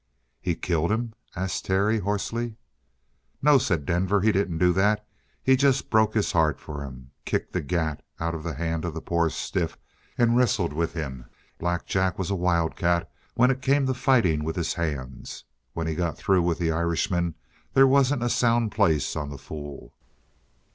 "He 0.41 0.55
killed 0.55 0.91
him?" 0.91 1.13
asked 1.35 1.65
Terry 1.65 1.99
hoarsely. 1.99 2.55
"No," 3.39 3.59
said 3.59 3.85
Denver, 3.85 4.21
"he 4.21 4.31
didn't 4.31 4.57
do 4.57 4.73
that. 4.73 5.05
He 5.43 5.55
just 5.55 5.91
broke 5.91 6.15
his 6.15 6.31
heart 6.31 6.59
for 6.59 6.83
him. 6.83 7.11
Kicked 7.23 7.53
the 7.53 7.61
gat 7.61 8.01
out 8.19 8.33
of 8.33 8.41
the 8.41 8.55
hand 8.55 8.83
of 8.83 8.95
the 8.95 8.99
poor 9.01 9.29
stiff 9.29 9.77
and 10.17 10.35
wrestled 10.35 10.73
with 10.73 10.93
him. 10.93 11.25
Black 11.59 11.85
Jack 11.85 12.17
was 12.17 12.31
a 12.31 12.35
wildcat 12.35 13.11
when 13.35 13.51
it 13.51 13.61
come 13.61 13.85
to 13.85 13.93
fighting 13.93 14.43
with 14.43 14.55
his 14.55 14.73
hands. 14.73 15.43
When 15.73 15.85
he 15.85 15.93
got 15.93 16.17
through 16.17 16.41
with 16.41 16.57
the 16.57 16.71
Irishman, 16.71 17.35
there 17.75 17.85
wasn't 17.85 18.23
a 18.23 18.29
sound 18.31 18.71
place 18.71 19.15
on 19.15 19.29
the 19.29 19.37
fool. 19.37 19.93